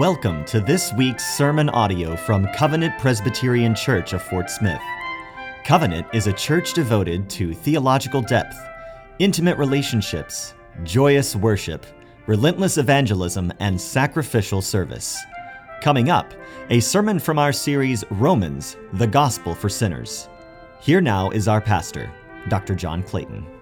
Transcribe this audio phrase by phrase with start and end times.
[0.00, 4.80] Welcome to this week's sermon audio from Covenant Presbyterian Church of Fort Smith.
[5.62, 8.56] Covenant is a church devoted to theological depth,
[9.20, 11.86] intimate relationships, joyous worship,
[12.26, 15.16] relentless evangelism, and sacrificial service.
[15.80, 16.34] Coming up,
[16.70, 20.28] a sermon from our series Romans, the Gospel for Sinners.
[20.80, 22.10] Here now is our pastor,
[22.48, 22.74] Dr.
[22.74, 23.53] John Clayton.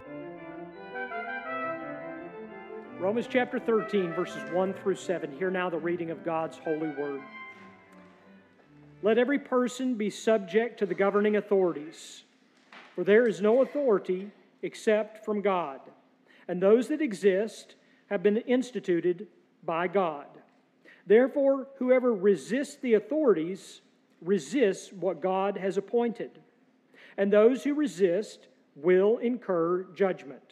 [3.12, 5.32] Romans chapter 13, verses 1 through 7.
[5.32, 7.20] Hear now the reading of God's holy word.
[9.02, 12.24] Let every person be subject to the governing authorities,
[12.94, 14.30] for there is no authority
[14.62, 15.80] except from God,
[16.48, 17.74] and those that exist
[18.06, 19.26] have been instituted
[19.62, 20.28] by God.
[21.06, 23.82] Therefore, whoever resists the authorities
[24.22, 26.40] resists what God has appointed,
[27.18, 30.51] and those who resist will incur judgment.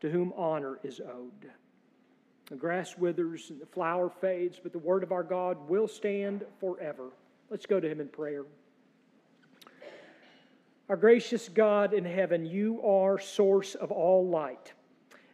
[0.00, 1.50] to whom honor is owed.
[2.46, 6.44] The grass withers and the flower fades, but the word of our God will stand
[6.60, 7.10] forever.
[7.50, 8.44] Let's go to him in prayer.
[10.88, 14.72] Our gracious God in heaven, you are source of all light.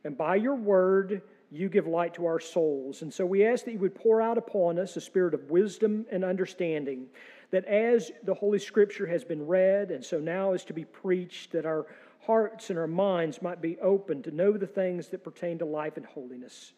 [0.02, 3.02] And by your word, you give light to our souls.
[3.02, 6.06] And so we ask that you would pour out upon us a spirit of wisdom
[6.10, 7.06] and understanding,
[7.52, 11.52] that as the Holy Scripture has been read, and so now is to be preached,
[11.52, 11.86] that our
[12.26, 15.96] hearts and our minds might be open to know the things that pertain to life
[15.96, 16.72] and holiness.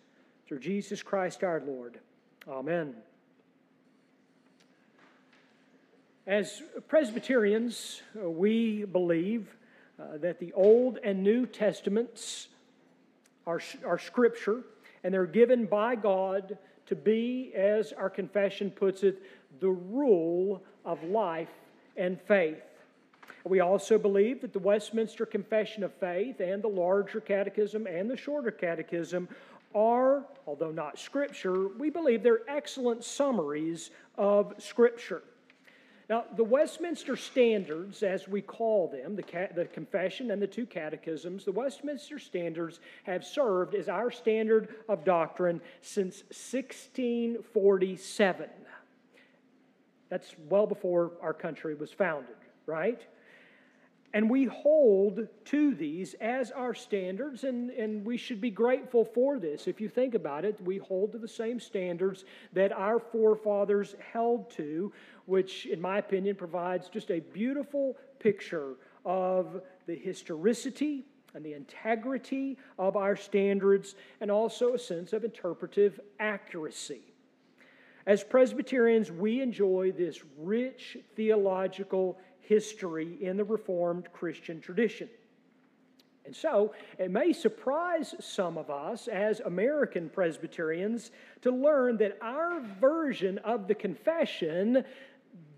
[0.47, 1.99] Through Jesus Christ our Lord.
[2.49, 2.95] Amen.
[6.27, 9.57] As Presbyterians, uh, we believe
[10.01, 12.49] uh, that the Old and New Testaments
[13.47, 14.63] are, are Scripture,
[15.05, 19.23] and they're given by God to be, as our confession puts it,
[19.61, 21.49] the rule of life
[21.97, 22.63] and faith.
[23.47, 28.17] We also believe that the Westminster Confession of Faith and the larger catechism and the
[28.17, 29.29] shorter catechism
[29.73, 35.23] are, although not scripture, we believe they're excellent summaries of scripture.
[36.11, 39.23] Now, the Westminster Standards, as we call them, the,
[39.55, 45.05] the, Confession and the two catechisms, the Westminster Standards have served as our standard of
[45.05, 48.49] doctrine since 1647.
[50.09, 52.35] That's well before our country was founded,
[52.67, 53.07] right?
[54.17, 59.39] And we hold to these as our standards, and, and we should be grateful for
[59.39, 59.69] this.
[59.69, 64.49] If you think about it, we hold to the same standards that our forefathers held
[64.53, 64.91] to,
[65.27, 71.05] which, in my opinion, provides just a beautiful picture of the historicity
[71.35, 77.03] and the integrity of our standards, and also a sense of interpretive accuracy.
[78.07, 85.09] As Presbyterians, we enjoy this rich theological history in the Reformed Christian tradition.
[86.25, 91.13] And so, it may surprise some of us as American Presbyterians
[91.43, 94.85] to learn that our version of the confession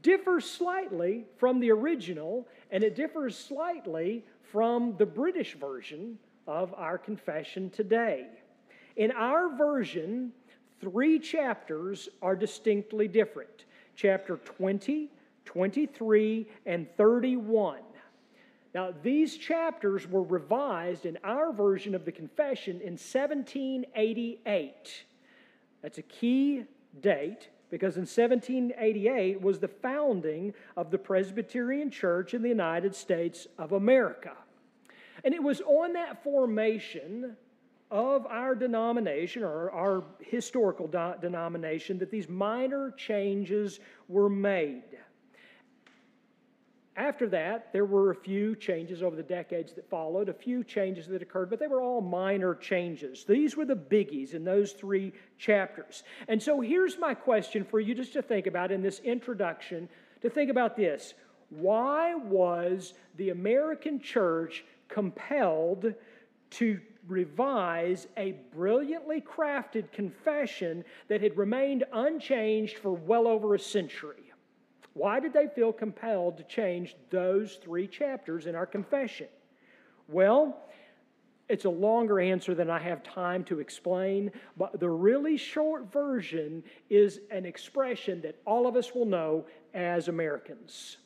[0.02, 6.98] differs slightly from the original, and it differs slightly from the British version of our
[6.98, 8.26] confession today.
[8.96, 10.32] In our version,
[10.80, 13.64] three chapters are distinctly different.
[13.96, 15.10] Chapter 20,
[15.48, 17.78] 23, and 31.
[18.74, 25.04] Now, these chapters were revised in our version of the confession in 1788.
[25.80, 26.64] That's a key
[27.00, 33.46] date because in 1788 was the founding of the Presbyterian Church in the United States
[33.56, 34.34] of America.
[35.24, 37.38] And it was on that formation
[37.90, 44.82] of our denomination or our historical denomination that these minor changes were made.
[46.98, 51.06] After that, there were a few changes over the decades that followed, a few changes
[51.06, 53.24] that occurred, but they were all minor changes.
[53.24, 56.02] These were the biggies in those three chapters.
[56.26, 59.88] And so here's my question for you just to think about in this introduction
[60.22, 61.14] to think about this.
[61.50, 65.94] Why was the American church compelled
[66.50, 74.27] to revise a brilliantly crafted confession that had remained unchanged for well over a century?
[74.94, 79.28] Why did they feel compelled to change those three chapters in our confession?
[80.08, 80.56] Well,
[81.48, 86.62] it's a longer answer than I have time to explain, but the really short version
[86.90, 90.98] is an expression that all of us will know as Americans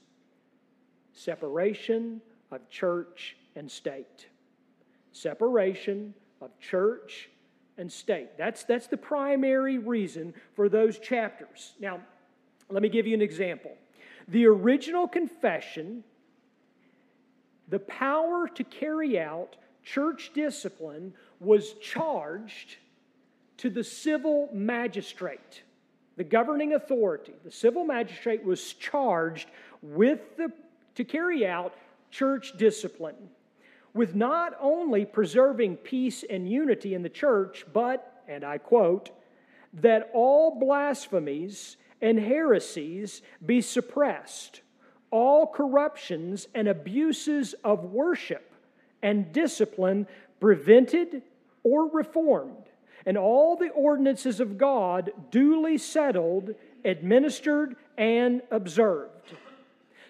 [1.14, 2.20] separation
[2.50, 4.26] of church and state.
[5.12, 7.28] Separation of church
[7.78, 8.36] and state.
[8.38, 11.74] That's, that's the primary reason for those chapters.
[11.80, 12.00] Now,
[12.68, 13.72] let me give you an example.
[14.28, 16.04] The original confession,
[17.68, 22.76] the power to carry out church discipline was charged
[23.58, 25.62] to the civil magistrate,
[26.16, 27.34] the governing authority.
[27.44, 29.48] The civil magistrate was charged
[29.82, 30.52] with the,
[30.94, 31.74] to carry out
[32.10, 33.30] church discipline
[33.94, 39.10] with not only preserving peace and unity in the church, but, and I quote,
[39.74, 44.60] that all blasphemies and heresies be suppressed,
[45.10, 48.52] all corruptions and abuses of worship
[49.02, 50.06] and discipline
[50.40, 51.22] prevented
[51.62, 52.66] or reformed,
[53.06, 56.54] and all the ordinances of God duly settled,
[56.84, 59.34] administered, and observed.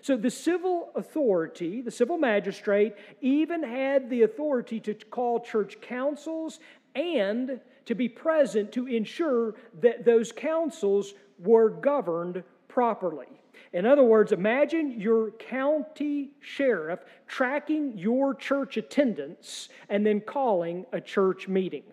[0.00, 6.59] So the civil authority, the civil magistrate, even had the authority to call church councils
[6.95, 13.27] and to be present to ensure that those councils were governed properly.
[13.73, 21.00] In other words, imagine your county sheriff tracking your church attendance and then calling a
[21.00, 21.85] church meeting.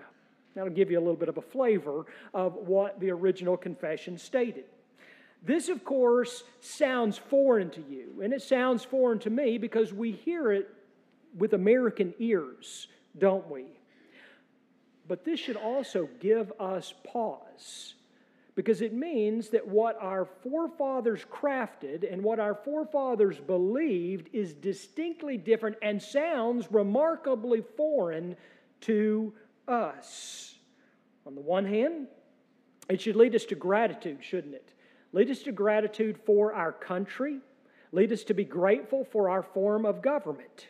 [0.55, 4.65] That'll give you a little bit of a flavor of what the original confession stated.
[5.41, 10.11] This, of course, sounds foreign to you, and it sounds foreign to me because we
[10.11, 10.69] hear it
[11.37, 12.87] with American ears,
[13.17, 13.65] don't we?
[15.07, 17.95] But this should also give us pause
[18.59, 25.37] because it means that what our forefathers crafted and what our forefathers believed is distinctly
[25.37, 28.35] different and sounds remarkably foreign
[28.81, 29.31] to
[29.65, 30.55] us.
[31.25, 32.07] On the one hand,
[32.89, 34.73] it should lead us to gratitude, shouldn't it?
[35.13, 37.39] Lead us to gratitude for our country,
[37.93, 40.67] lead us to be grateful for our form of government.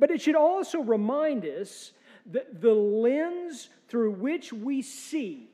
[0.00, 1.92] But it should also remind us
[2.26, 5.50] that the lens through which we see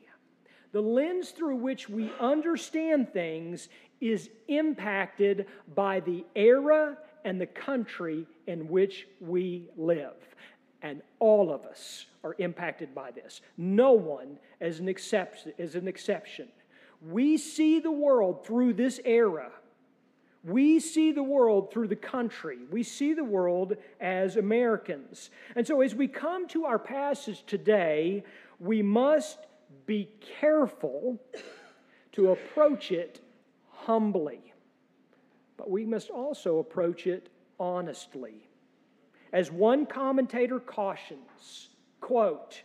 [0.75, 3.69] the lens through which we understand things
[4.01, 10.17] is impacted by the era and the country in which we live.
[10.83, 13.41] And all of us are impacted by this.
[13.57, 16.49] No one is an, exception, is an exception.
[17.09, 19.53] We see the world through this era.
[20.43, 22.59] We see the world through the country.
[22.73, 25.31] We see the world as Americans.
[25.55, 28.25] And so, as we come to our passage today,
[28.59, 29.39] we must
[29.87, 30.09] be
[30.41, 31.21] careful
[32.13, 33.21] to approach it
[33.71, 34.53] humbly,
[35.57, 37.29] but we must also approach it
[37.59, 38.49] honestly.
[39.33, 41.69] As one commentator cautions,
[42.01, 42.63] quote,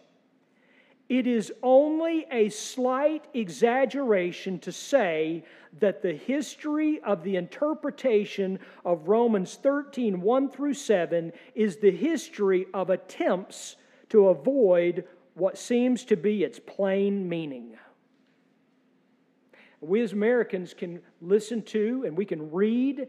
[1.10, 5.44] it is only a slight exaggeration to say
[5.80, 12.68] that the history of the interpretation of Romans 13, 1 through 7, is the history
[12.76, 13.76] of attempts
[14.10, 17.78] to avoid what seems to be its plain meaning.
[19.82, 23.08] We as Americans can listen to and we can read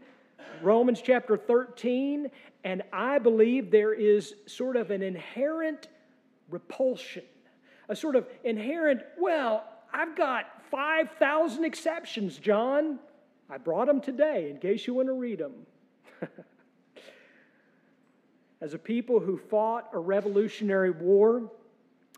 [0.61, 2.29] Romans chapter 13,
[2.63, 5.87] and I believe there is sort of an inherent
[6.49, 7.23] repulsion,
[7.89, 12.99] a sort of inherent, well, I've got 5,000 exceptions, John.
[13.49, 15.53] I brought them today in case you want to read them.
[18.61, 21.51] As a people who fought a revolutionary war,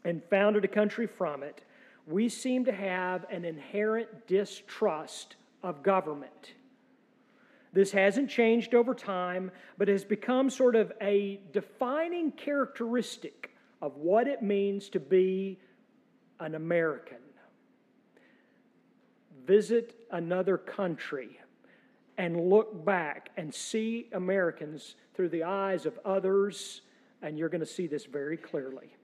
[0.05, 1.61] and founded a country from it,
[2.07, 6.53] we seem to have an inherent distrust of government.
[7.71, 14.27] This hasn't changed over time, but has become sort of a defining characteristic of what
[14.27, 15.59] it means to be
[16.39, 17.17] an American.
[19.45, 21.39] Visit another country
[22.17, 26.81] and look back and see Americans through the eyes of others,
[27.21, 28.95] and you're going to see this very clearly.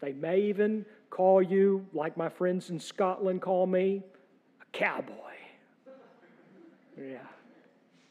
[0.00, 4.02] They may even call you, like my friends in Scotland call me,
[4.60, 5.12] a cowboy.
[6.98, 7.18] Yeah.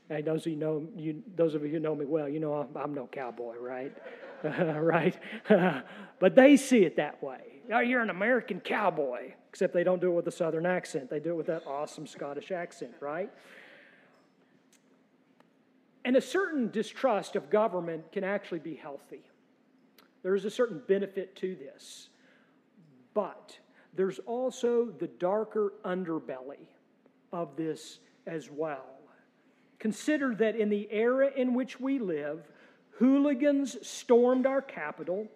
[0.09, 2.53] Hey, those of you know you, those of you who know me well, you know
[2.53, 3.95] I'm, I'm no cowboy, right?
[4.43, 5.17] right?
[6.19, 7.39] but they see it that way.
[7.73, 11.09] Oh, you're an American cowboy, except they don't do it with a Southern accent.
[11.09, 13.31] They do it with that awesome Scottish accent, right?
[16.03, 19.23] And a certain distrust of government can actually be healthy.
[20.25, 22.09] There is a certain benefit to this.
[23.13, 23.59] But
[23.93, 26.65] there's also the darker underbelly
[27.31, 28.87] of this as well.
[29.77, 32.49] Consider that in the era in which we live,
[32.97, 35.27] hooligans stormed our Capitol,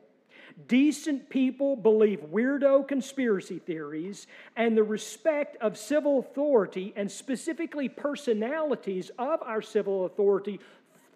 [0.67, 9.11] decent people believe weirdo conspiracy theories, and the respect of civil authority, and specifically personalities
[9.19, 10.59] of our civil authority,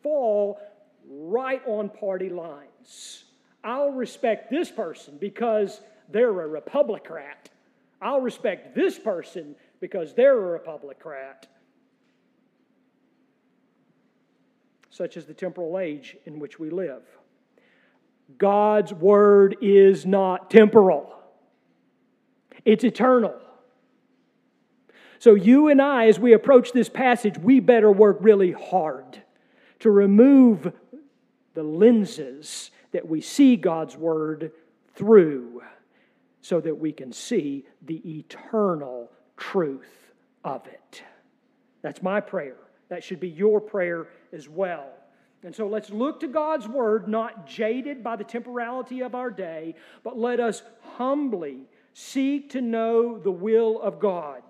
[0.03, 0.61] fall
[1.09, 3.23] right on party lines.
[3.63, 5.79] I'll respect this person because
[6.09, 7.23] they're a Republican.
[8.01, 11.13] I'll respect this person because they're a Republican.
[14.89, 17.03] Such as the temporal age in which we live.
[18.37, 21.13] God's word is not temporal,
[22.65, 23.35] it's eternal.
[25.19, 29.23] So, you and I, as we approach this passage, we better work really hard
[29.79, 30.73] to remove
[31.53, 34.51] the lenses that we see God's word
[34.95, 35.61] through
[36.41, 40.11] so that we can see the eternal truth
[40.43, 41.03] of it.
[41.81, 42.57] That's my prayer.
[42.89, 44.87] That should be your prayer as well.
[45.43, 49.75] And so let's look to God's word, not jaded by the temporality of our day,
[50.03, 50.63] but let us
[50.95, 54.41] humbly seek to know the will of God.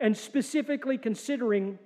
[0.00, 1.78] And specifically considering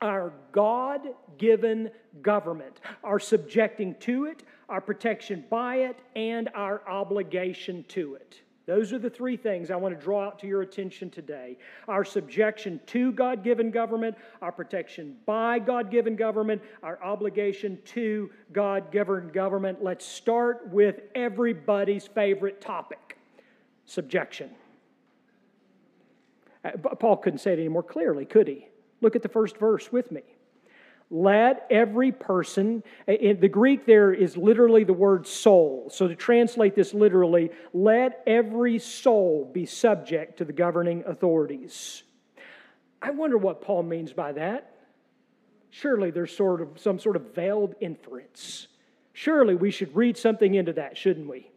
[0.00, 1.00] our God
[1.38, 1.90] given
[2.22, 8.40] government, our subjecting to it, our protection by it, and our obligation to it.
[8.66, 12.04] Those are the three things I want to draw out to your attention today our
[12.04, 18.90] subjection to God given government, our protection by God given government, our obligation to God
[18.90, 19.82] given government.
[19.82, 23.18] Let's start with everybody's favorite topic
[23.84, 24.50] subjection.
[26.64, 28.68] Uh, Paul couldn't say it any more clearly, could he?
[29.04, 30.22] Look at the first verse with me.
[31.10, 35.90] Let every person, in the Greek there is literally the word soul.
[35.92, 42.02] So to translate this literally, let every soul be subject to the governing authorities.
[43.02, 44.74] I wonder what Paul means by that.
[45.68, 48.68] Surely there's sort of some sort of veiled inference.
[49.12, 51.50] Surely we should read something into that, shouldn't we?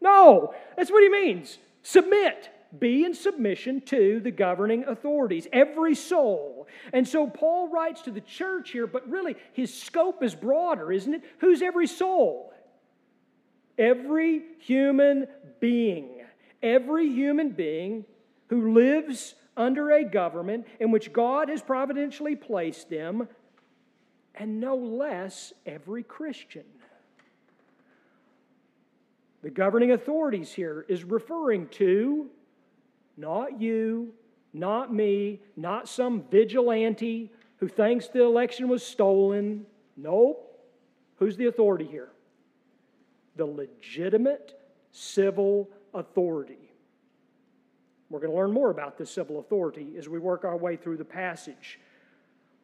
[0.00, 1.58] No, that's what he means.
[1.82, 6.66] Submit be in submission to the governing authorities, every soul.
[6.92, 11.14] And so Paul writes to the church here, but really his scope is broader, isn't
[11.14, 11.22] it?
[11.38, 12.52] Who's every soul?
[13.78, 15.26] Every human
[15.60, 16.24] being.
[16.62, 18.04] Every human being
[18.48, 23.28] who lives under a government in which God has providentially placed them,
[24.34, 26.64] and no less every Christian.
[29.42, 32.30] The governing authorities here is referring to
[33.16, 34.12] not you,
[34.52, 39.66] not me, not some vigilante who thinks the election was stolen.
[39.96, 40.50] Nope.
[41.16, 42.10] Who's the authority here?
[43.36, 44.58] The legitimate
[44.92, 46.70] civil authority.
[48.10, 50.98] We're going to learn more about this civil authority as we work our way through
[50.98, 51.80] the passage.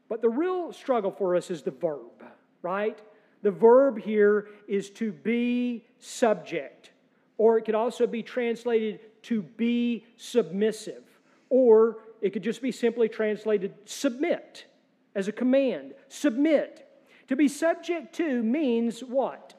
[0.08, 2.24] But the real struggle for us is the verb,
[2.62, 2.98] right?
[3.42, 6.90] The verb here is to be subject,
[7.38, 11.02] or it could also be translated to be submissive.
[11.48, 14.66] Or it could just be simply translated submit
[15.14, 15.94] as a command.
[16.08, 16.86] Submit.
[17.28, 19.54] To be subject to means what?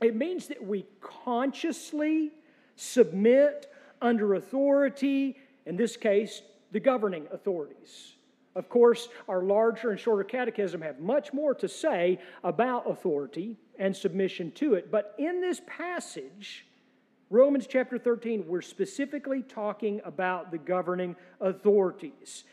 [0.00, 2.32] It means that we consciously
[2.76, 8.14] submit under authority, in this case, the governing authorities.
[8.54, 13.96] Of course, our larger and shorter catechism have much more to say about authority and
[13.96, 14.90] submission to it.
[14.90, 16.66] But in this passage,
[17.32, 22.44] Romans chapter 13, we're specifically talking about the governing authorities.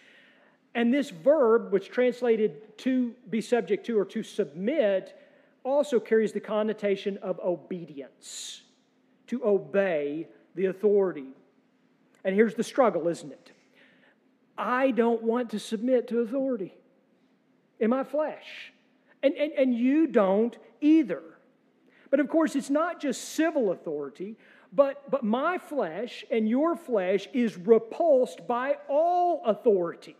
[0.73, 5.19] And this verb, which translated to be subject to or to submit,
[5.65, 8.61] also carries the connotation of obedience,
[9.27, 11.33] to obey the authority.
[12.23, 13.51] And here's the struggle, isn't it?
[14.57, 16.73] I don't want to submit to authority
[17.81, 18.71] in my flesh.
[19.21, 21.21] And, and, and you don't either.
[22.09, 24.37] But of course, it's not just civil authority,
[24.71, 30.15] but, but my flesh and your flesh is repulsed by all authority.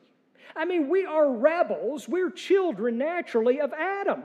[0.55, 2.07] I mean, we are rebels.
[2.07, 4.23] We're children naturally of Adam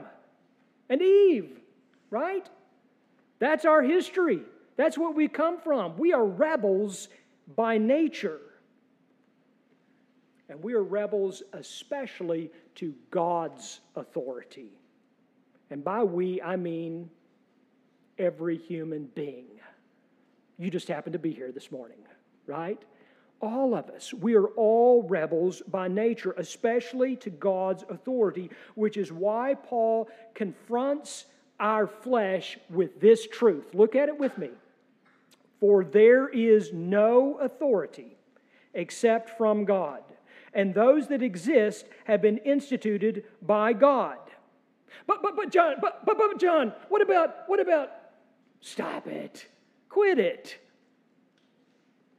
[0.89, 1.59] and Eve,
[2.09, 2.49] right?
[3.39, 4.41] That's our history.
[4.77, 5.97] That's what we come from.
[5.97, 7.07] We are rebels
[7.55, 8.39] by nature.
[10.49, 14.79] And we are rebels especially to God's authority.
[15.69, 17.09] And by we, I mean
[18.17, 19.54] every human being.
[20.57, 21.97] You just happen to be here this morning,
[22.47, 22.81] right?
[23.41, 24.13] All of us.
[24.13, 31.25] We are all rebels by nature, especially to God's authority, which is why Paul confronts
[31.59, 33.73] our flesh with this truth.
[33.73, 34.49] Look at it with me.
[35.59, 38.17] For there is no authority
[38.73, 40.03] except from God,
[40.53, 44.17] and those that exist have been instituted by God.
[45.07, 47.89] But but but John, but but but John, what about what about
[48.61, 49.47] stop it.
[49.89, 50.57] Quit it.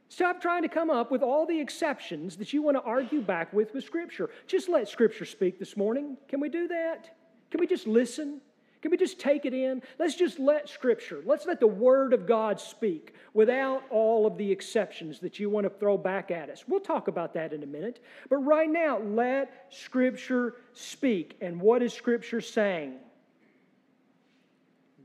[0.09, 3.53] Stop trying to come up with all the exceptions that you want to argue back
[3.53, 4.29] with with Scripture.
[4.47, 6.17] Just let Scripture speak this morning.
[6.27, 7.15] Can we do that?
[7.51, 8.41] Can we just listen?
[8.81, 9.81] Can we just take it in?
[9.99, 14.51] Let's just let Scripture, let's let the Word of God speak without all of the
[14.51, 16.63] exceptions that you want to throw back at us.
[16.67, 18.03] We'll talk about that in a minute.
[18.29, 21.37] But right now, let Scripture speak.
[21.41, 22.93] And what is Scripture saying?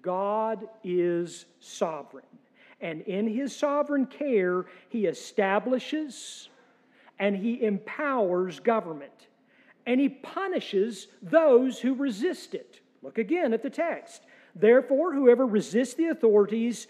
[0.02, 2.24] God is sovereign.
[2.82, 6.48] And in his sovereign care, he establishes
[7.18, 9.28] and he empowers government.
[9.86, 12.80] And he punishes those who resist it.
[13.02, 14.22] Look again at the text.
[14.54, 16.88] Therefore, whoever resists the authorities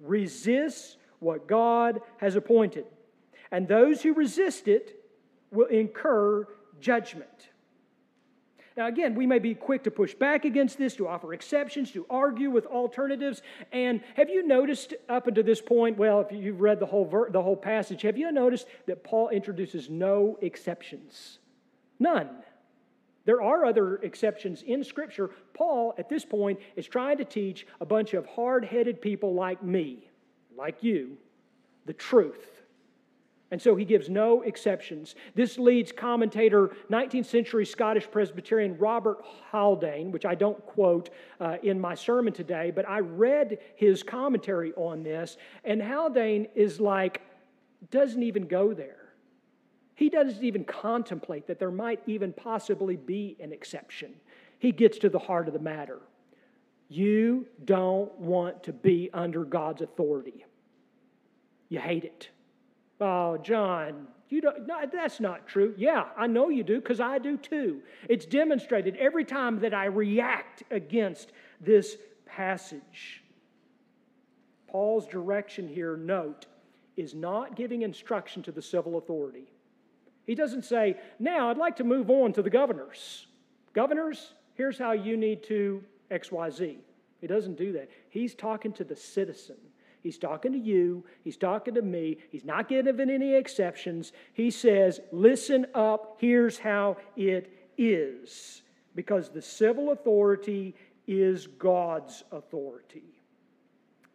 [0.00, 2.86] resists what God has appointed.
[3.50, 5.04] And those who resist it
[5.50, 6.46] will incur
[6.80, 7.50] judgment.
[8.76, 12.06] Now, again, we may be quick to push back against this, to offer exceptions, to
[12.08, 13.42] argue with alternatives.
[13.72, 17.30] And have you noticed up until this point, well, if you've read the whole, ver-
[17.30, 21.40] the whole passage, have you noticed that Paul introduces no exceptions?
[21.98, 22.30] None.
[23.24, 25.30] There are other exceptions in Scripture.
[25.52, 29.62] Paul, at this point, is trying to teach a bunch of hard headed people like
[29.62, 30.08] me,
[30.56, 31.18] like you,
[31.86, 32.59] the truth.
[33.50, 35.16] And so he gives no exceptions.
[35.34, 39.18] This leads commentator, 19th century Scottish Presbyterian Robert
[39.50, 44.72] Haldane, which I don't quote uh, in my sermon today, but I read his commentary
[44.74, 47.22] on this, and Haldane is like,
[47.90, 48.96] doesn't even go there.
[49.96, 54.14] He doesn't even contemplate that there might even possibly be an exception.
[54.58, 55.98] He gets to the heart of the matter.
[56.88, 60.44] You don't want to be under God's authority,
[61.68, 62.30] you hate it.
[63.00, 65.74] Oh, John, you don't, no, that's not true.
[65.76, 67.80] Yeah, I know you do because I do too.
[68.08, 73.22] It's demonstrated every time that I react against this passage.
[74.68, 76.46] Paul's direction here, note,
[76.96, 79.50] is not giving instruction to the civil authority.
[80.26, 83.26] He doesn't say, now I'd like to move on to the governors.
[83.72, 86.76] Governors, here's how you need to XYZ.
[87.20, 87.90] He doesn't do that.
[88.10, 89.56] He's talking to the citizen.
[90.02, 91.04] He's talking to you.
[91.22, 92.18] He's talking to me.
[92.30, 94.12] He's not giving any exceptions.
[94.32, 96.16] He says, Listen up.
[96.18, 98.62] Here's how it is.
[98.94, 100.74] Because the civil authority
[101.06, 103.20] is God's authority.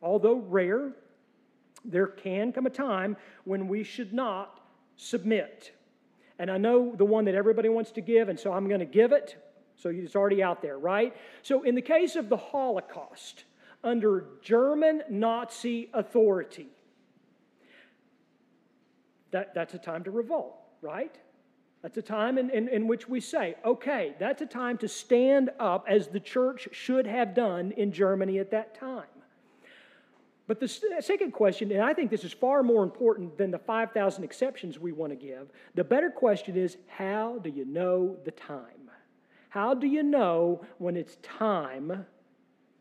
[0.01, 0.91] Although rare,
[1.83, 4.59] there can come a time when we should not
[4.97, 5.71] submit.
[6.39, 8.85] And I know the one that everybody wants to give, and so I'm going to
[8.85, 9.35] give it.
[9.77, 11.15] So it's already out there, right?
[11.41, 13.43] So, in the case of the Holocaust,
[13.85, 16.67] under German Nazi authority.
[19.31, 21.15] That, that's a time to revolt, right?
[21.81, 25.51] That's a time in, in, in, which we say, okay, that's a time to stand
[25.59, 29.03] up as the church should have done in Germany at that time.
[30.47, 34.23] But the second question, and I think this is far more important than the 5,000
[34.23, 38.89] exceptions we want to give, the better question is how do you know the time?
[39.49, 42.05] How do you know when it's time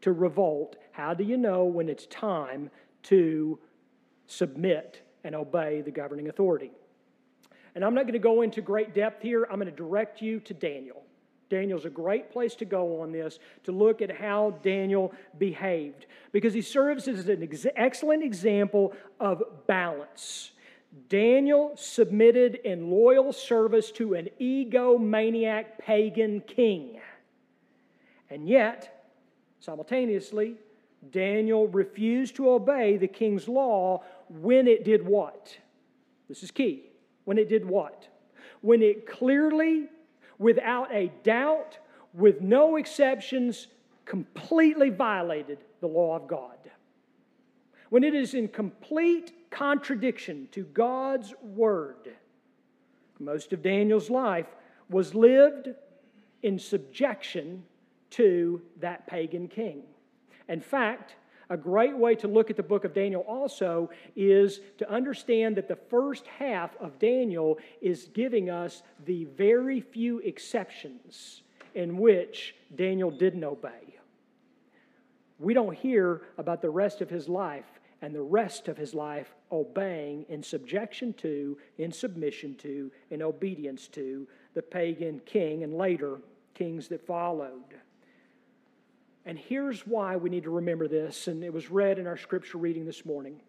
[0.04, 2.70] to revolt, how do you know when it's time
[3.04, 3.58] to
[4.26, 6.70] submit and obey the governing authority?
[7.74, 9.48] And I'm not going to go into great depth here.
[9.50, 11.04] I'm going to direct you to Daniel.
[11.48, 16.52] Daniel's a great place to go on this to look at how Daniel behaved because
[16.52, 20.52] he serves as an ex- excellent example of balance.
[21.08, 27.00] Daniel submitted in loyal service to an egomaniac pagan king.
[28.28, 28.93] And yet,
[29.64, 30.57] Simultaneously,
[31.11, 35.57] Daniel refused to obey the king's law when it did what?
[36.29, 36.83] This is key.
[37.24, 38.07] When it did what?
[38.61, 39.88] When it clearly,
[40.38, 41.79] without a doubt,
[42.12, 43.68] with no exceptions,
[44.05, 46.59] completely violated the law of God.
[47.88, 52.12] When it is in complete contradiction to God's word.
[53.18, 54.48] Most of Daniel's life
[54.90, 55.70] was lived
[56.42, 57.62] in subjection
[58.18, 59.83] to that pagan king.
[60.48, 61.16] In fact,
[61.50, 65.68] A great way to look at the book of Daniel also is to understand that
[65.68, 71.42] the first half of Daniel is giving us the very few exceptions
[71.74, 73.98] in which Daniel didn't obey.
[75.38, 79.35] We don't hear about the rest of his life and the rest of his life
[79.53, 86.18] obeying in subjection to, in submission to, in obedience to the pagan king and later
[86.55, 87.74] kings that followed.
[89.26, 92.58] And here's why we need to remember this, and it was read in our scripture
[92.58, 93.40] reading this morning.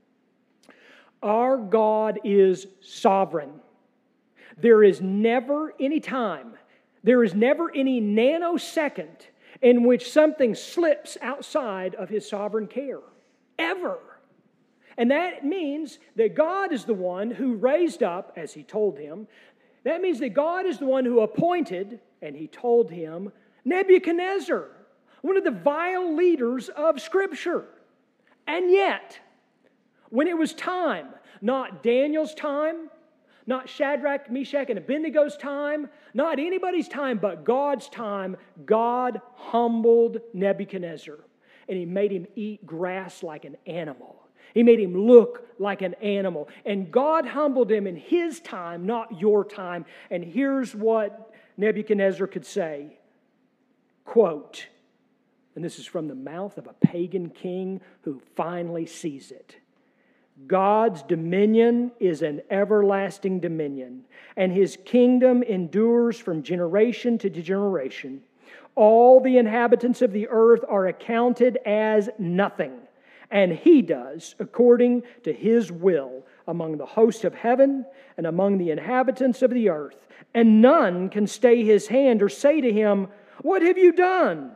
[1.22, 3.60] Our God is sovereign.
[4.58, 6.54] There is never any time,
[7.04, 9.28] there is never any nanosecond
[9.62, 13.00] in which something slips outside of his sovereign care.
[13.60, 14.00] Ever.
[14.98, 19.28] And that means that God is the one who raised up, as he told him,
[19.84, 23.32] that means that God is the one who appointed, and he told him,
[23.66, 24.70] Nebuchadnezzar
[25.26, 27.66] one of the vile leaders of Scripture.
[28.46, 29.20] And yet,
[30.10, 31.08] when it was time,
[31.42, 32.92] not Daniel's time,
[33.48, 41.18] not Shadrach, Meshach, and Abednego's time, not anybody's time, but God's time, God humbled Nebuchadnezzar
[41.68, 44.22] and he made him eat grass like an animal.
[44.54, 46.48] He made him look like an animal.
[46.66, 49.86] And God humbled him in his time, not your time.
[50.12, 53.00] And here's what Nebuchadnezzar could say
[54.06, 54.68] quote,
[55.56, 59.56] and this is from the mouth of a pagan king who finally sees it.
[60.48, 64.04] God's dominion is an everlasting dominion,
[64.36, 68.22] and his kingdom endures from generation to generation.
[68.76, 72.74] All the inhabitants of the earth are accounted as nothing,
[73.32, 77.86] and he does according to his will among the hosts of heaven
[78.18, 80.06] and among the inhabitants of the earth.
[80.34, 83.08] And none can stay his hand or say to him,
[83.42, 84.52] What have you done?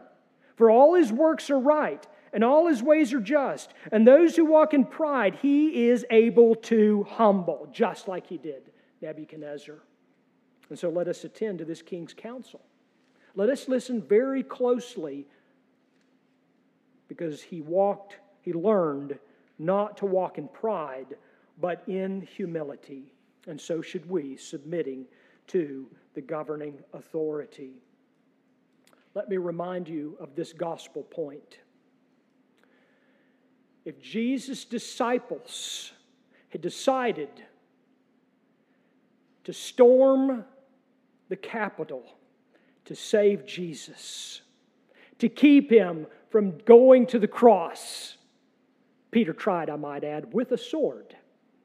[0.59, 3.73] For all his works are right, and all his ways are just.
[3.93, 8.63] And those who walk in pride, he is able to humble, just like he did
[9.01, 9.77] Nebuchadnezzar.
[10.69, 12.59] And so let us attend to this king's counsel.
[13.35, 15.27] Let us listen very closely
[17.07, 19.17] because he walked, he learned
[19.59, 21.15] not to walk in pride,
[21.61, 23.13] but in humility.
[23.47, 25.05] And so should we, submitting
[25.47, 27.75] to the governing authority
[29.13, 31.59] let me remind you of this gospel point.
[33.85, 35.91] If Jesus' disciples
[36.49, 37.29] had decided
[39.45, 40.45] to storm
[41.29, 42.03] the Capitol
[42.85, 44.41] to save Jesus,
[45.19, 48.17] to keep him from going to the cross,
[49.11, 51.15] Peter tried, I might add, with a sword,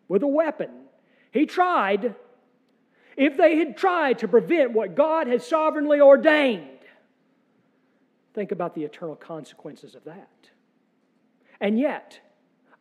[0.09, 0.71] with a weapon.
[1.31, 2.15] He tried.
[3.17, 6.69] If they had tried to prevent what God had sovereignly ordained,
[8.35, 10.29] Think about the eternal consequences of that.
[11.61, 12.18] And yet,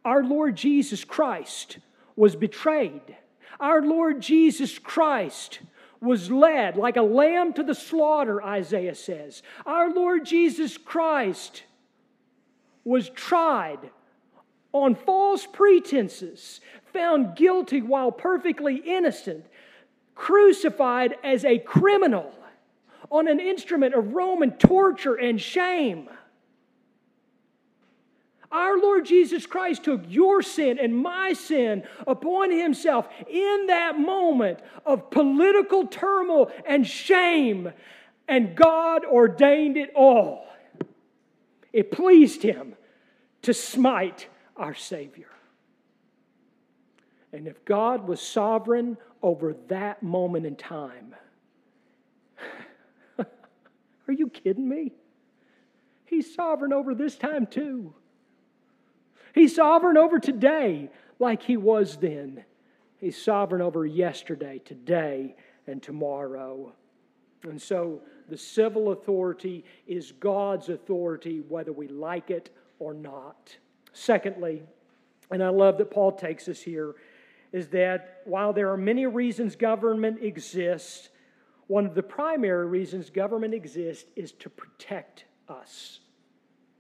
[0.04, 1.78] our Lord Jesus Christ
[2.16, 3.16] was betrayed.
[3.60, 5.60] Our Lord Jesus Christ
[6.02, 9.42] was led like a lamb to the slaughter, Isaiah says.
[9.66, 11.64] Our Lord Jesus Christ
[12.84, 13.92] was tried
[14.74, 16.60] on false pretenses,
[16.92, 19.46] found guilty while perfectly innocent,
[20.16, 22.34] crucified as a criminal
[23.10, 26.10] on an instrument of Roman torture and shame.
[28.52, 34.60] Our Lord Jesus Christ took your sin and my sin upon himself in that moment
[34.86, 37.74] of political turmoil and shame,
[38.28, 40.46] and God ordained it all.
[41.72, 42.76] It pleased him
[43.42, 45.30] to smite our Savior.
[47.32, 51.16] And if God was sovereign over that moment in time,
[54.14, 54.94] are you kidding me?
[56.06, 57.94] He's sovereign over this time too.
[59.34, 62.46] He's sovereign over today like he was then.
[63.00, 66.74] He's sovereign over yesterday, today, and tomorrow.
[67.44, 73.58] And so the civil authority is God's authority, whether we like it or not.
[73.92, 74.64] Secondly,
[75.32, 76.94] and I love that Paul takes us here,
[77.52, 81.10] is that while there are many reasons government exists,
[81.68, 86.00] one of the primary reasons government exists is to protect us.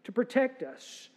[0.04, 1.10] To protect us.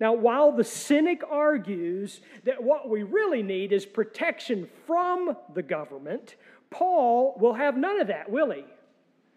[0.00, 6.36] Now, while the cynic argues that what we really need is protection from the government,
[6.70, 8.64] Paul will have none of that, will he?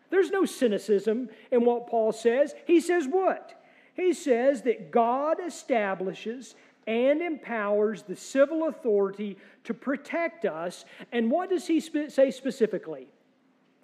[0.10, 2.56] There's no cynicism in what Paul says.
[2.66, 3.62] He says what?
[3.94, 6.56] He says that God establishes
[6.88, 10.86] and empowers the civil authority to protect us.
[11.12, 13.08] And what does he say specifically?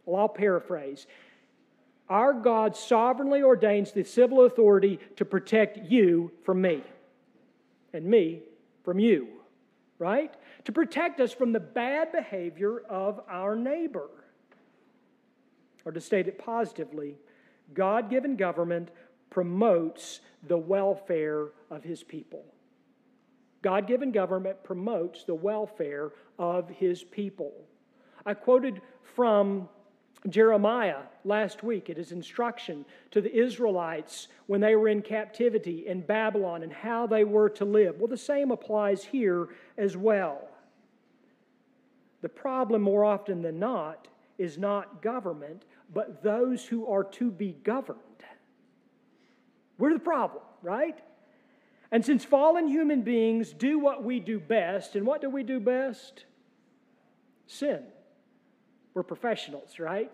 [0.05, 1.07] Well, I'll paraphrase.
[2.09, 6.83] Our God sovereignly ordains the civil authority to protect you from me.
[7.93, 8.41] and me
[8.83, 9.27] from you,
[9.99, 10.33] right?
[10.65, 14.09] To protect us from the bad behavior of our neighbor.
[15.85, 17.17] Or to state it positively,
[17.73, 18.89] God given government
[19.29, 22.43] promotes the welfare of his people.
[23.61, 27.53] God given government promotes the welfare of his people.
[28.25, 28.81] I quoted
[29.15, 29.69] from
[30.29, 36.01] Jeremiah last week at his instruction to the Israelites when they were in captivity in
[36.01, 37.97] Babylon and how they were to live.
[37.97, 40.47] Well, the same applies here as well.
[42.21, 44.07] The problem, more often than not,
[44.37, 47.99] is not government, but those who are to be governed.
[49.79, 50.99] We're the problem, right?
[51.91, 55.59] And since fallen human beings do what we do best, and what do we do
[55.59, 56.25] best?
[57.47, 57.81] Sin.
[58.93, 60.11] We're professionals, right?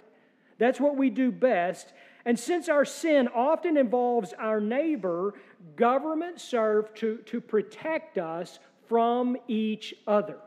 [0.57, 1.93] That's what we do best.
[2.25, 5.33] And since our sin often involves our neighbor,
[5.75, 10.37] government serve to, to protect us from each other.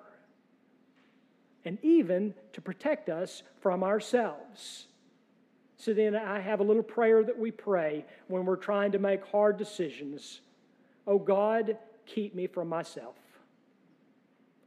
[1.64, 4.87] And even to protect us from ourselves.
[5.77, 9.25] So then I have a little prayer that we pray when we're trying to make
[9.25, 10.40] hard decisions.
[11.07, 13.16] Oh God, keep me from myself.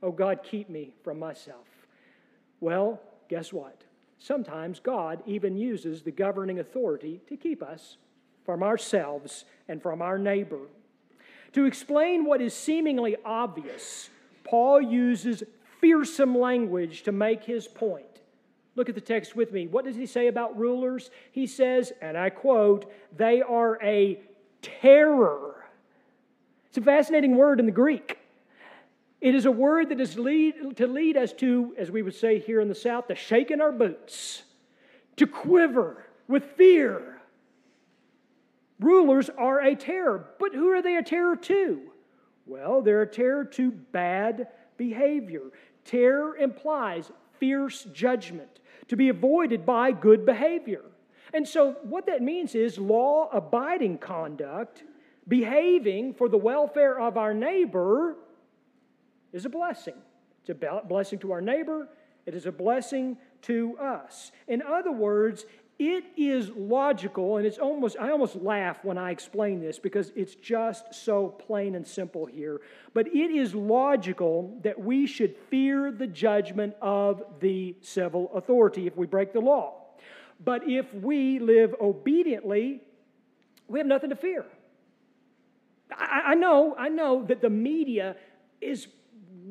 [0.02, 1.66] Oh God, keep me from myself.
[2.60, 3.00] Well,
[3.34, 3.82] guess what?
[4.20, 7.98] Sometimes God even uses the governing authority to keep us
[8.46, 10.60] from ourselves and from our neighbor.
[11.54, 14.12] To explain what is seemingly obvious,
[14.44, 15.42] Paul uses
[15.82, 18.06] fearsome language to make his point.
[18.76, 19.66] Look at the text with me.
[19.66, 21.10] What does he say about rulers?
[21.32, 24.20] He says, and I quote, they are a
[24.62, 25.66] terror.
[26.68, 28.20] It's a fascinating word in the Greek.
[29.24, 32.40] It is a word that is lead, to lead us to, as we would say
[32.40, 34.44] here in the South, to shake in our boots,
[35.16, 37.22] to quiver with fear.
[38.82, 41.80] Rulers are a terror, but who are they a terror to?
[42.46, 45.44] Well, they're a terror to bad behavior.
[45.86, 47.10] Terror implies
[47.40, 48.60] fierce judgment
[48.90, 50.84] to be avoided by good behavior.
[51.34, 54.84] And so, what that means is law abiding conduct,
[55.30, 58.18] behaving for the welfare of our neighbor,
[59.34, 59.96] is a blessing.
[60.42, 61.90] It's a blessing to our neighbor,
[62.26, 64.32] it is a blessing to us.
[64.48, 65.46] In other words,
[65.80, 70.36] it is logical, and it's almost, I almost laugh when I explain this because it's
[70.36, 72.62] just so plain and simple here.
[72.94, 78.96] But it is logical that we should fear the judgment of the civil authority if
[78.96, 79.82] we break the law.
[80.44, 82.82] But if we live obediently,
[83.68, 84.46] we have nothing to fear.
[85.92, 88.16] I, I know, I know that the media
[88.62, 88.88] is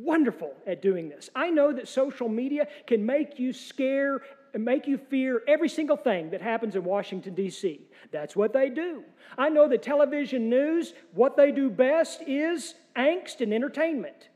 [0.03, 1.31] wonderful at doing this.
[1.35, 4.23] I know that social media can make you scare
[4.55, 7.81] and make you fear every single thing that happens in Washington, D.C.
[8.11, 9.03] That's what they do.
[9.39, 14.29] I know that television news, what they do best is angst and entertainment.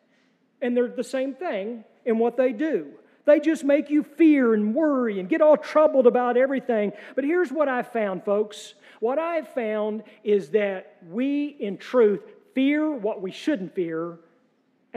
[0.62, 2.92] And they're the same thing in what they do.
[3.26, 6.92] They just make you fear and worry and get all troubled about everything.
[7.14, 8.74] But here's what I found, folks.
[9.00, 12.22] What I've found is that we, in truth,
[12.54, 14.18] fear what we shouldn't fear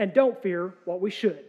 [0.00, 1.44] and don't fear what we should.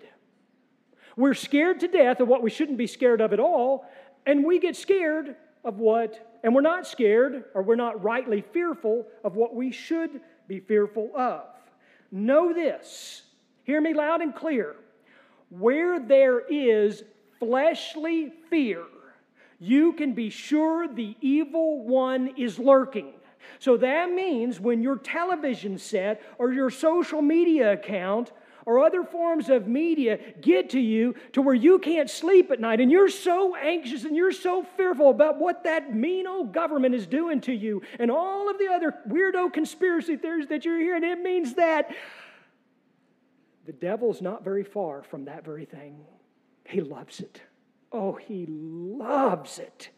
[1.16, 3.86] We're scared to death of what we shouldn't be scared of at all,
[4.26, 9.08] and we get scared of what, and we're not scared or we're not rightly fearful
[9.24, 11.44] of what we should be fearful of.
[12.12, 13.24] Know this,
[13.64, 14.76] hear me loud and clear.
[15.48, 17.04] Where there is
[17.40, 18.84] fleshly fear,
[19.60, 23.14] you can be sure the evil one is lurking.
[23.60, 28.32] So that means when your television set or your social media account
[28.66, 32.80] or other forms of media get to you to where you can't sleep at night
[32.80, 37.08] and you're so anxious and you're so fearful about what that mean old government is
[37.08, 41.20] doing to you and all of the other weirdo conspiracy theories that you're hearing, it
[41.20, 41.92] means that
[43.66, 45.98] the devil's not very far from that very thing.
[46.66, 47.42] He loves it.
[47.92, 49.90] Oh, he loves it.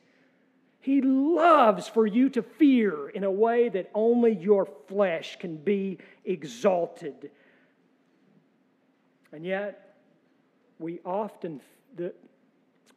[0.80, 5.99] He loves for you to fear in a way that only your flesh can be
[6.26, 7.32] exalted
[9.34, 9.96] and yet,
[10.80, 11.60] we often,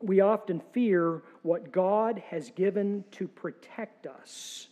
[0.00, 4.68] we often fear what God has given to protect us,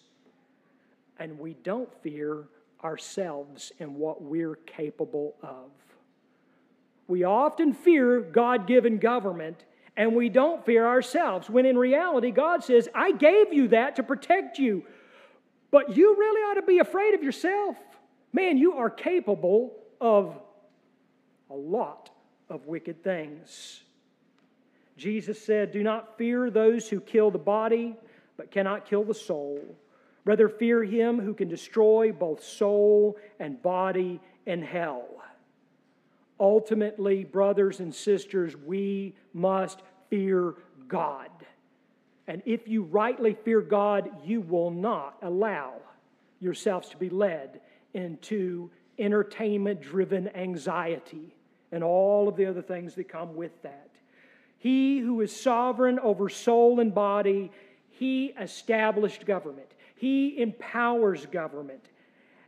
[1.18, 2.44] and we don't fear
[2.85, 5.70] ourselves and what we're capable of.
[7.09, 9.64] We often fear God given government
[9.96, 14.03] and we don't fear ourselves, when in reality, God says, I gave you that to
[14.03, 14.85] protect you,
[15.70, 17.77] but you really ought to be afraid of yourself.
[18.33, 20.40] Man, you are capable of
[21.55, 22.11] a lot
[22.49, 23.83] of wicked things.
[24.97, 27.95] Jesus said, Do not fear those who kill the body,
[28.37, 29.61] but cannot kill the soul.
[30.25, 35.07] Rather, fear him who can destroy both soul and body and hell.
[36.40, 40.55] Ultimately, brothers and sisters, we must fear
[40.88, 41.31] God.
[42.27, 45.75] And if you rightly fear God, you will not allow
[46.40, 47.61] yourselves to be led
[47.93, 51.37] into entertainment driven anxiety
[51.74, 53.90] and all of the other things that come with that.
[54.58, 57.50] He who is sovereign over soul and body,
[57.90, 59.68] he established government.
[59.96, 61.84] He empowers government.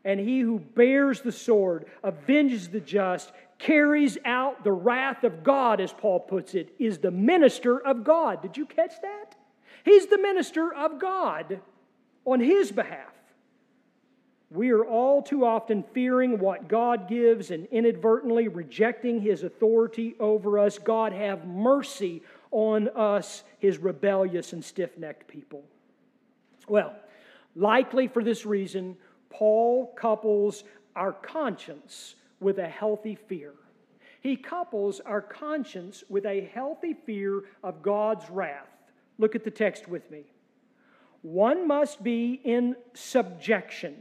[0.05, 5.81] And he who bears the sword, avenges the just, carries out the wrath of God,
[5.81, 8.41] as Paul puts it, is the minister of God.
[8.43, 9.35] Did you catch that?
[9.85, 11.61] He's the minister of God
[12.25, 13.16] on his behalf.
[14.57, 20.59] We are all too often fearing what God gives and inadvertently rejecting his authority over
[20.59, 20.79] us.
[20.79, 25.63] God, have mercy on us, his rebellious and stiff necked people.
[26.69, 26.95] Well,
[27.55, 28.97] likely for this reason,
[29.29, 30.65] Paul couples
[30.95, 33.53] our conscience with a healthy fear.
[34.23, 38.71] He couples our conscience with a healthy fear of God's wrath.
[39.19, 40.25] Look at the text with me.
[41.21, 43.97] One must be in subjection,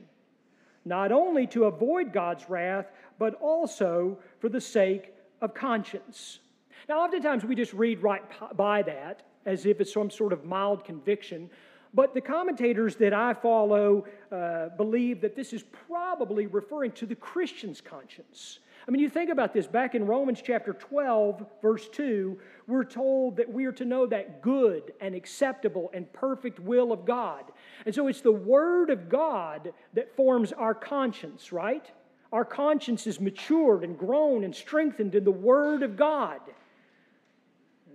[0.85, 6.39] not only to avoid God's wrath, but also for the sake of conscience.
[6.87, 8.23] Now, oftentimes we just read right
[8.55, 11.49] by that as if it's some sort of mild conviction,
[11.93, 17.15] but the commentators that I follow uh, believe that this is probably referring to the
[17.15, 18.59] Christian's conscience.
[18.87, 19.65] I mean, you think about this.
[19.65, 24.43] Back in Romans chapter 12, verse 2, we're told that we are to know that
[24.43, 27.45] good and acceptable and perfect will of God.
[27.87, 31.85] And so it's the Word of God that forms our conscience, right?
[32.31, 36.41] Our conscience is matured and grown and strengthened in the Word of God.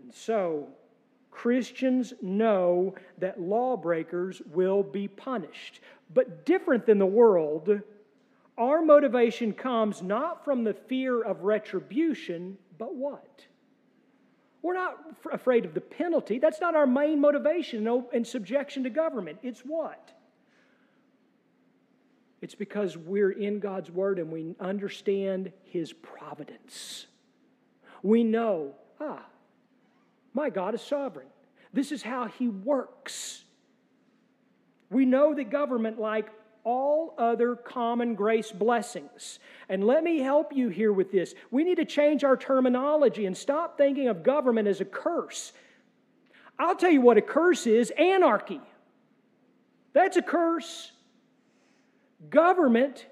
[0.03, 0.68] And so
[1.31, 5.81] Christians know that lawbreakers will be punished.
[6.12, 7.81] But different than the world,
[8.61, 13.46] our motivation comes not from the fear of retribution, but what?
[14.62, 14.99] We're not
[15.33, 16.38] afraid of the penalty.
[16.38, 19.38] That's not our main motivation in subjection to government.
[19.42, 20.12] It's what?
[22.42, 27.07] It's because we're in God's Word and we understand His providence.
[28.03, 29.25] We know, ah,
[30.35, 31.27] my God is sovereign.
[31.73, 33.44] This is how He works.
[34.90, 36.29] We know that government, like
[36.70, 39.40] all other common grace blessings.
[39.68, 41.35] And let me help you here with this.
[41.50, 45.52] We need to change our terminology and stop thinking of government as a curse.
[46.59, 48.61] I'll tell you what a curse is anarchy.
[49.92, 50.92] That's a curse.
[52.28, 53.06] Government,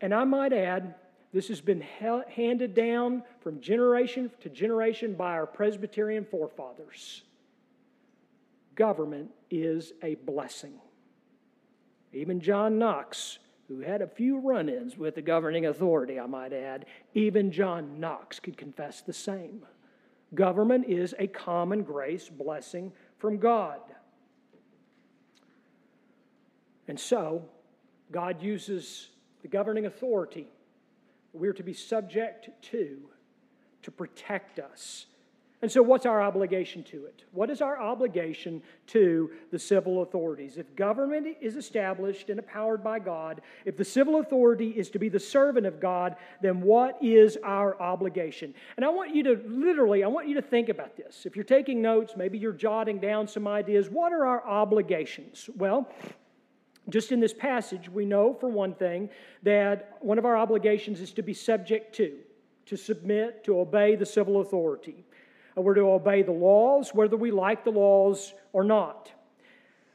[0.00, 0.94] and I might add,
[1.32, 7.22] this has been handed down from generation to generation by our Presbyterian forefathers.
[8.74, 10.72] Government is a blessing.
[12.12, 16.52] Even John Knox, who had a few run ins with the governing authority, I might
[16.52, 19.64] add, even John Knox could confess the same.
[20.34, 23.80] Government is a common grace blessing from God.
[26.88, 27.48] And so,
[28.10, 29.10] God uses
[29.42, 30.48] the governing authority
[31.32, 33.08] we're to be subject to
[33.82, 35.06] to protect us
[35.62, 37.24] and so, what's our obligation to it?
[37.32, 40.56] What is our obligation to the civil authorities?
[40.56, 45.10] If government is established and empowered by God, if the civil authority is to be
[45.10, 48.54] the servant of God, then what is our obligation?
[48.78, 51.26] And I want you to literally, I want you to think about this.
[51.26, 53.90] If you're taking notes, maybe you're jotting down some ideas.
[53.90, 55.50] What are our obligations?
[55.56, 55.92] Well,
[56.88, 59.10] just in this passage, we know, for one thing,
[59.42, 62.16] that one of our obligations is to be subject to,
[62.64, 65.04] to submit, to obey the civil authority.
[65.56, 69.12] We're to obey the laws, whether we like the laws or not.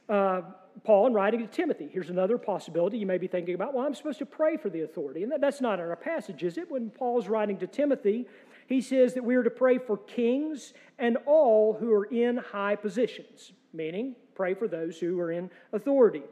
[0.08, 0.42] Uh,
[0.84, 3.74] Paul, in writing to Timothy, here's another possibility you may be thinking about.
[3.74, 5.22] Well, I'm supposed to pray for the authority.
[5.22, 6.70] And that, that's not in our passage, is it?
[6.70, 8.26] When Paul's writing to Timothy,
[8.66, 12.76] he says that we are to pray for kings and all who are in high
[12.76, 16.22] positions, meaning pray for those who are in authority.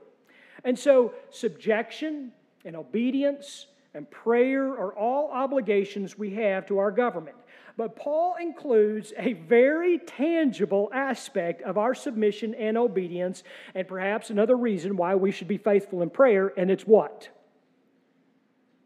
[0.63, 2.33] And so, subjection
[2.65, 7.37] and obedience and prayer are all obligations we have to our government.
[7.77, 13.43] But Paul includes a very tangible aspect of our submission and obedience,
[13.75, 17.31] and perhaps another reason why we should be faithful in prayer, and it's what?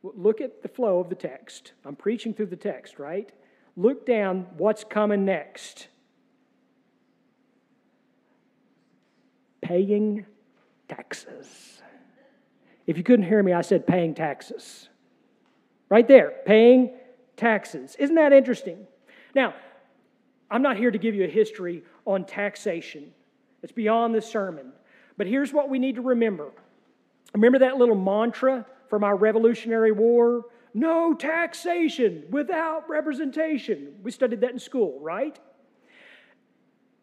[0.03, 1.73] Look at the flow of the text.
[1.85, 3.31] I'm preaching through the text, right?
[3.77, 5.89] Look down what's coming next.
[9.61, 10.25] Paying
[10.89, 11.83] taxes.
[12.87, 14.89] If you couldn't hear me, I said paying taxes.
[15.91, 16.98] Right there, paying
[17.39, 17.97] taxes.
[17.99, 18.87] Isn't that interesting?
[19.35, 19.55] Now,
[20.51, 23.13] I'm not here to give you a history on taxation,
[23.63, 24.73] it's beyond the sermon.
[25.17, 26.53] But here's what we need to remember
[27.33, 33.97] remember that little mantra from our Revolutionary War no taxation without representation.
[34.03, 35.39] We studied that in school, right?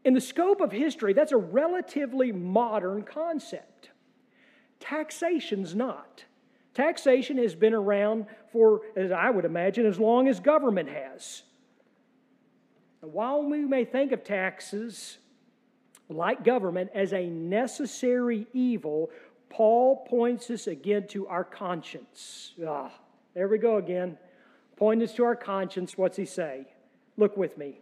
[0.03, 3.89] In the scope of history, that's a relatively modern concept.
[4.79, 6.25] Taxation's not.
[6.75, 11.41] Taxation has been around for, as I would imagine, as long as government has.
[13.01, 15.17] And while we may think of taxes
[16.09, 19.09] like government as a necessary evil,
[19.49, 22.53] Paul points us again to our conscience.
[22.67, 22.91] Ah,
[23.33, 24.17] there we go again.
[24.75, 25.97] Point us to our conscience.
[25.97, 26.67] What's he say?
[27.15, 27.79] Look with me.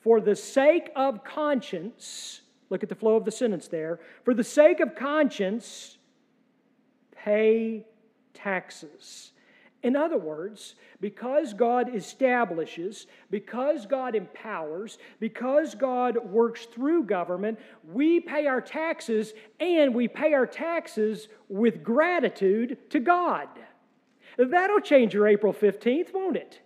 [0.00, 4.00] For the sake of conscience, look at the flow of the sentence there.
[4.24, 5.98] For the sake of conscience,
[7.26, 7.84] pay
[8.34, 9.32] taxes.
[9.82, 17.58] In other words, because God establishes, because God empowers, because God works through government,
[17.92, 23.48] we pay our taxes and we pay our taxes with gratitude to God.
[24.38, 26.60] That'll change your April 15th, won't it?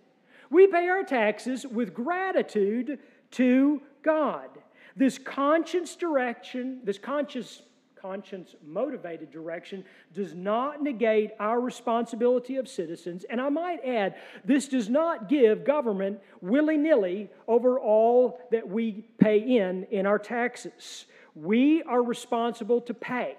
[0.49, 2.99] We pay our taxes with gratitude
[3.31, 4.49] to God.
[4.95, 7.63] This conscience direction, this conscious
[8.01, 9.83] conscience motivated direction
[10.13, 13.25] does not negate our responsibility of citizens.
[13.29, 19.05] And I might add, this does not give government willy nilly over all that we
[19.19, 21.05] pay in in our taxes.
[21.35, 23.35] We are responsible to pay.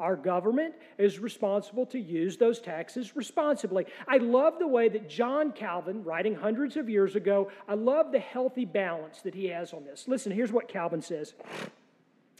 [0.00, 3.86] Our government is responsible to use those taxes responsibly.
[4.08, 8.18] I love the way that John Calvin, writing hundreds of years ago, I love the
[8.18, 10.08] healthy balance that he has on this.
[10.08, 11.34] Listen, here's what Calvin says.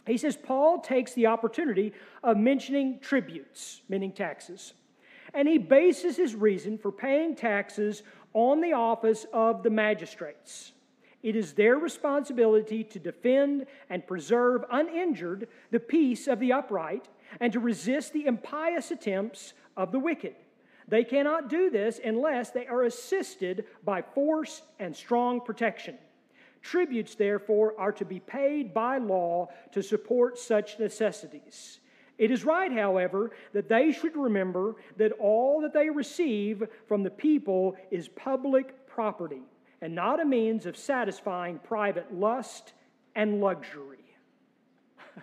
[0.05, 1.93] He says Paul takes the opportunity
[2.23, 4.73] of mentioning tributes, meaning taxes,
[5.33, 10.73] and he bases his reason for paying taxes on the office of the magistrates.
[11.21, 17.07] It is their responsibility to defend and preserve uninjured the peace of the upright
[17.39, 20.35] and to resist the impious attempts of the wicked.
[20.89, 25.97] They cannot do this unless they are assisted by force and strong protection.
[26.63, 31.81] Tributes, therefore, are to be paid by law to support such necessities.
[32.17, 37.09] It is right, however, that they should remember that all that they receive from the
[37.09, 39.41] people is public property
[39.81, 42.71] and not a means of satisfying private lust
[43.13, 44.15] and luxury.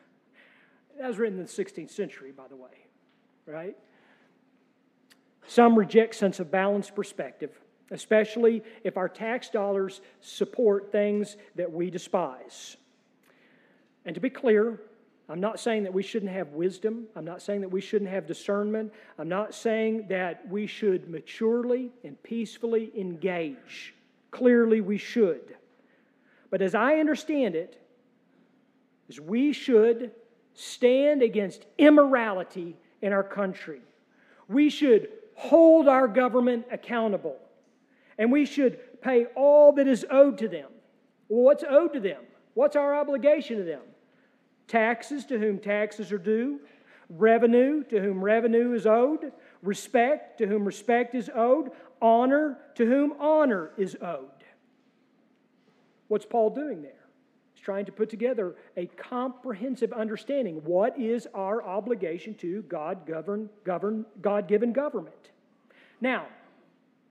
[0.98, 2.86] that was written in the 16th century, by the way,
[3.46, 3.78] right?
[5.46, 7.58] Some reject sense of balanced perspective
[7.90, 12.76] especially if our tax dollars support things that we despise.
[14.04, 14.80] And to be clear,
[15.28, 17.06] I'm not saying that we shouldn't have wisdom.
[17.14, 18.92] I'm not saying that we shouldn't have discernment.
[19.18, 23.94] I'm not saying that we should maturely and peacefully engage.
[24.30, 25.56] Clearly, we should.
[26.50, 27.80] But as I understand it,
[29.08, 30.12] is we should
[30.54, 33.80] stand against immorality in our country.
[34.48, 37.36] We should hold our government accountable
[38.20, 40.68] and we should pay all that is owed to them.
[41.30, 42.22] Well, what's owed to them?
[42.52, 43.80] What's our obligation to them?
[44.68, 46.60] Taxes to whom taxes are due,
[47.08, 51.70] revenue to whom revenue is owed, respect to whom respect is owed,
[52.02, 54.28] honor to whom honor is owed.
[56.08, 56.92] What's Paul doing there?
[57.54, 60.56] He's trying to put together a comprehensive understanding.
[60.64, 65.30] What is our obligation to God govern, govern God given government?
[66.02, 66.26] Now,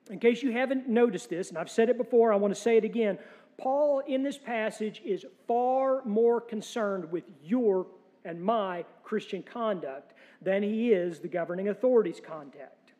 [0.10, 2.78] in case you haven't noticed this, and I've said it before, I want to say
[2.78, 3.18] it again.
[3.58, 7.88] Paul, in this passage, is far more concerned with your
[8.26, 12.94] and my Christian conduct than he is the governing authorities' conduct.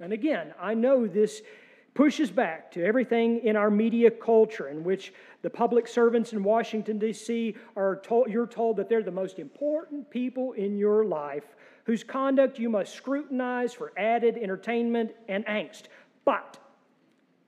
[0.00, 1.42] And again, I know this
[1.94, 6.98] pushes back to everything in our media culture in which the public servants in Washington,
[6.98, 7.56] D.C.
[7.76, 12.58] are told, you're told that they're the most important people in your life whose conduct
[12.58, 15.84] you must scrutinize for added entertainment and angst.
[16.28, 16.58] But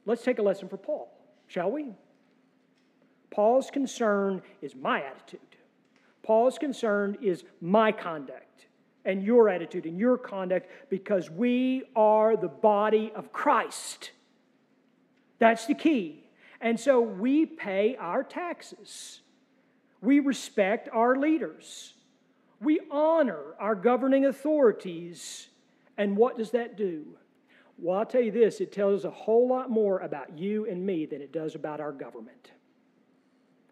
[0.07, 1.13] let's take a lesson for Paul,
[1.49, 1.93] shall we?
[3.31, 5.41] Paul's concern is my attitude.
[6.23, 8.69] Paul's concern is my conduct
[9.05, 14.13] and your attitude and your conduct because we are the body of Christ.
[15.39, 16.25] That's the key.
[16.63, 19.21] And so we pay our taxes.
[20.01, 21.93] We respect our leaders.
[22.63, 25.49] We honor our governing authorities.
[25.99, 27.19] And what does that do?
[27.81, 31.07] Well, I'll tell you this it tells a whole lot more about you and me
[31.07, 32.53] than it does about our government.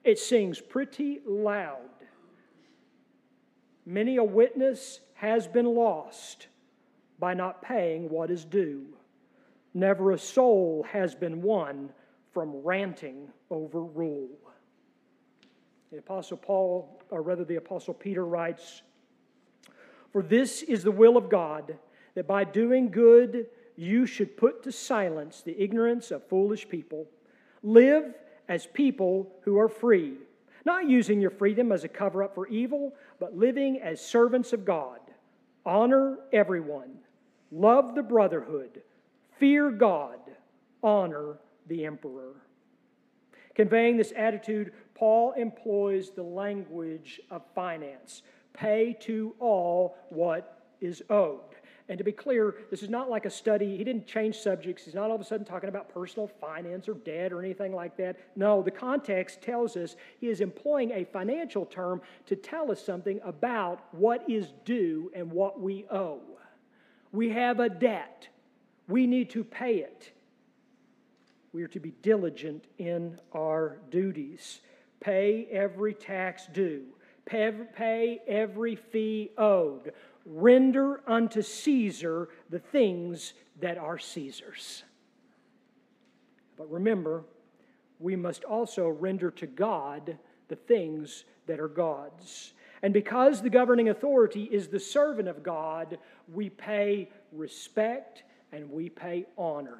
[0.03, 1.91] It sings pretty loud.
[3.85, 6.47] Many a witness has been lost
[7.19, 8.87] by not paying what is due.
[9.75, 11.91] Never a soul has been won
[12.33, 14.31] from ranting over rule.
[15.93, 18.83] The Apostle Paul, or rather the Apostle Peter, writes
[20.13, 21.77] For this is the will of God,
[22.15, 23.47] that by doing good
[23.79, 27.07] you should put to silence the ignorance of foolish people.
[27.62, 28.12] Live
[28.49, 30.14] as people who are free,
[30.64, 34.64] not using your freedom as a cover up for evil, but living as servants of
[34.64, 34.99] God.
[35.64, 36.99] Honor everyone,
[37.53, 38.83] love the brotherhood,
[39.39, 40.18] fear God,
[40.83, 42.35] honor the emperor.
[43.55, 48.22] Conveying this attitude, Paul employs the language of finance
[48.55, 51.48] pay to all what is owed.
[51.89, 53.76] And to be clear, this is not like a study.
[53.78, 54.84] He didn't change subjects.
[54.84, 57.97] He's not all of a sudden talking about personal finance or debt or anything like
[57.97, 58.18] that.
[58.36, 63.20] No, the context tells us he is employing a financial term to tell us something
[63.24, 66.20] about what is due and what we owe.
[67.11, 68.28] We have a debt,
[68.86, 70.12] we need to pay it.
[71.55, 74.61] We are to be diligent in our duties.
[75.01, 76.84] Pay every tax due,
[77.24, 79.93] pay, every fee owed
[80.29, 84.85] render unto Caesar the things that are Caesar's.
[86.57, 87.24] But remember,
[87.99, 90.18] we must also render to God
[90.49, 92.53] the things that are God's.
[92.83, 95.99] And because the governing authority is the servant of God,
[96.33, 98.22] we pay respect
[98.53, 99.79] and we pay honor.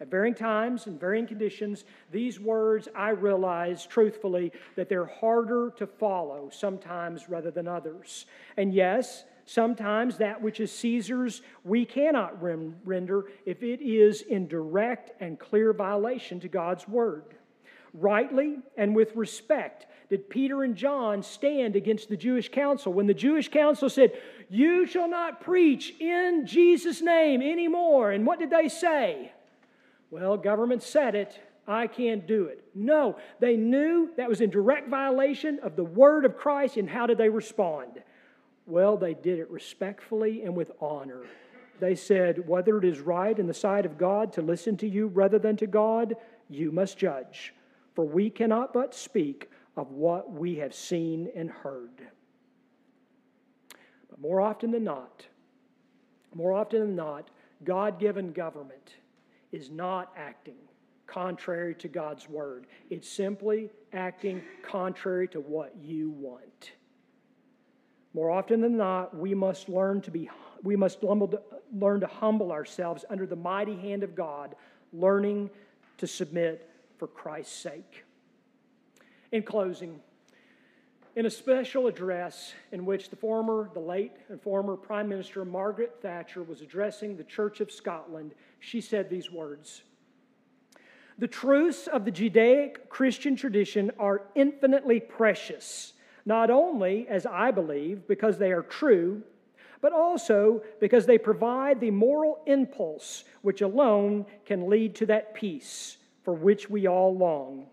[0.00, 5.86] At varying times and varying conditions, these words, I realize truthfully that they're harder to
[5.86, 8.26] follow sometimes rather than others.
[8.56, 15.10] And yes, sometimes that which is Caesar's we cannot render if it is in direct
[15.20, 17.24] and clear violation to God's word.
[17.94, 23.14] Rightly and with respect did Peter and John stand against the Jewish council when the
[23.14, 24.12] Jewish council said,
[24.50, 28.12] You shall not preach in Jesus' name anymore.
[28.12, 29.32] And what did they say?
[30.10, 31.40] Well, government said it.
[31.66, 32.62] I can't do it.
[32.74, 37.06] No, they knew that was in direct violation of the word of Christ, and how
[37.06, 38.02] did they respond?
[38.72, 41.24] Well, they did it respectfully and with honor.
[41.78, 45.08] They said, Whether it is right in the sight of God to listen to you
[45.08, 46.16] rather than to God,
[46.48, 47.52] you must judge.
[47.94, 52.08] For we cannot but speak of what we have seen and heard.
[54.08, 55.26] But more often than not,
[56.34, 57.28] more often than not,
[57.64, 58.94] God given government
[59.52, 60.56] is not acting
[61.06, 62.66] contrary to God's word.
[62.88, 66.72] It's simply acting contrary to what you want.
[68.14, 70.28] More often than not, we must learn to be
[70.62, 74.54] we must learn to humble ourselves under the mighty hand of God,
[74.92, 75.50] learning
[75.98, 78.04] to submit for Christ's sake.
[79.32, 79.98] In closing,
[81.14, 85.96] in a special address in which the former, the late and former Prime Minister Margaret
[86.00, 89.82] Thatcher was addressing the Church of Scotland, she said these words
[91.18, 95.92] The truths of the Judaic Christian tradition are infinitely precious,
[96.24, 99.22] not only, as I believe, because they are true,
[99.80, 105.98] but also because they provide the moral impulse which alone can lead to that peace
[106.22, 107.66] for which we all long.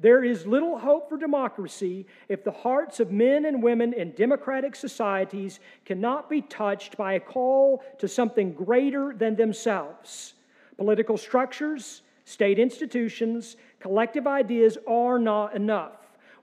[0.00, 4.76] There is little hope for democracy if the hearts of men and women in democratic
[4.76, 10.34] societies cannot be touched by a call to something greater than themselves.
[10.76, 15.97] Political structures, state institutions, collective ideas are not enough.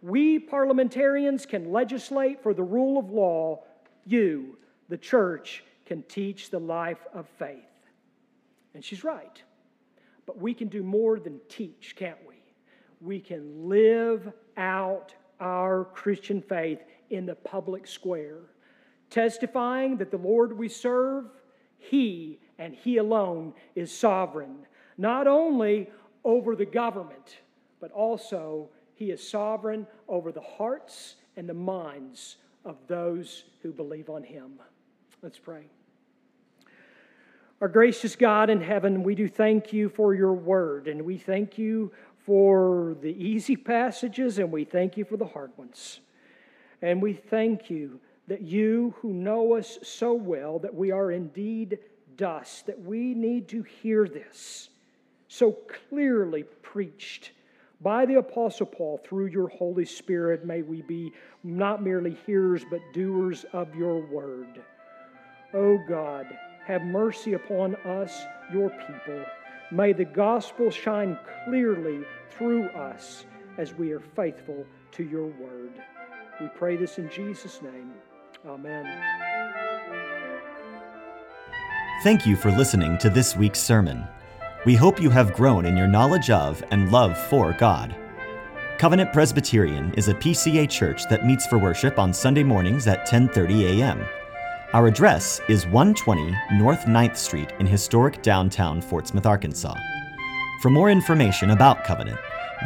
[0.06, 3.64] We parliamentarians can legislate for the rule of law.
[4.06, 4.58] You,
[4.90, 7.64] the church, can teach the life of faith.
[8.74, 9.42] And she's right.
[10.26, 12.36] But we can do more than teach, can't we?
[13.02, 16.80] we can live out our Christian faith
[17.10, 18.40] in the public square,
[19.10, 21.26] testifying that the Lord we serve,
[21.78, 24.66] He and He alone is sovereign,
[24.98, 25.90] not only
[26.24, 27.38] over the government,
[27.80, 34.10] but also He is sovereign over the hearts and the minds of those who believe
[34.10, 34.54] on Him.
[35.22, 35.66] Let's pray.
[37.62, 41.58] Our gracious God in heaven, we do thank you for your word, and we thank
[41.58, 41.92] you
[42.26, 46.00] for the easy passages and we thank you for the hard ones.
[46.82, 51.78] And we thank you that you who know us so well that we are indeed
[52.18, 54.70] dust, that we need to hear this
[55.28, 55.52] so
[55.90, 57.32] clearly preached
[57.86, 60.44] by the Apostle Paul through your Holy Spirit.
[60.44, 61.14] May we be
[61.44, 64.64] not merely hearers but doers of your word.
[65.54, 66.26] O oh God,
[66.66, 69.24] have mercy upon us, your people.
[69.72, 71.16] May the gospel shine
[71.46, 73.26] clearly through us
[73.60, 75.74] as we are faithful to your word.
[76.42, 77.94] We pray this in Jesus' name.
[78.48, 78.86] Amen.
[82.04, 84.08] Thank you for listening to this week's sermon.
[84.66, 87.96] We hope you have grown in your knowledge of and love for God.
[88.80, 93.80] Covenant Presbyterian is a PCA church that meets for worship on Sunday mornings at 10:30
[93.80, 94.04] a.m.
[94.74, 99.76] Our address is 120 North 9th Street in historic downtown Fort Smith, Arkansas.
[100.62, 102.18] For more information about Covenant,